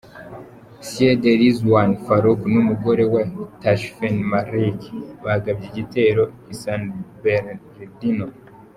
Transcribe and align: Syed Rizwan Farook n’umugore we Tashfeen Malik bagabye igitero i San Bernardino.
Syed 0.89 1.23
Rizwan 1.39 1.91
Farook 2.05 2.41
n’umugore 2.53 3.03
we 3.13 3.21
Tashfeen 3.61 4.15
Malik 4.31 4.79
bagabye 5.23 5.65
igitero 5.71 6.23
i 6.53 6.55
San 6.61 6.81
Bernardino. 7.23 8.25